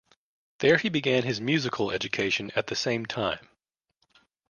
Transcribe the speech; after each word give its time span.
There 0.61 0.79
he 0.79 0.89
began 0.89 1.21
his 1.21 1.39
musical 1.39 1.91
education 1.91 2.49
at 2.55 2.65
the 2.65 2.75
same 2.75 3.05
time. 3.05 3.47